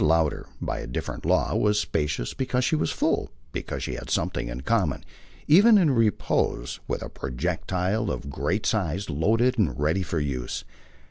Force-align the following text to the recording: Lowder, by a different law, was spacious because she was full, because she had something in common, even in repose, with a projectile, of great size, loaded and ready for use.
Lowder, 0.03 0.47
by 0.59 0.79
a 0.79 0.87
different 0.87 1.27
law, 1.27 1.53
was 1.55 1.79
spacious 1.79 2.33
because 2.33 2.65
she 2.65 2.75
was 2.75 2.89
full, 2.89 3.29
because 3.51 3.83
she 3.83 3.93
had 3.93 4.09
something 4.09 4.47
in 4.47 4.61
common, 4.61 5.03
even 5.47 5.77
in 5.77 5.91
repose, 5.91 6.79
with 6.87 7.03
a 7.03 7.09
projectile, 7.11 8.09
of 8.09 8.27
great 8.27 8.65
size, 8.65 9.11
loaded 9.11 9.59
and 9.59 9.79
ready 9.79 10.01
for 10.01 10.19
use. 10.19 10.65